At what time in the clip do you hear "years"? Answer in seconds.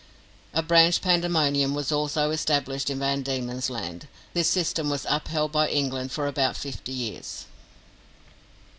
6.91-7.45